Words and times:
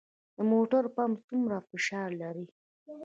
د 0.35 0.37
موټر 0.51 0.83
پمپ 0.95 1.17
څومره 1.29 1.57
فشار 1.69 2.09
لري؟ 2.21 2.45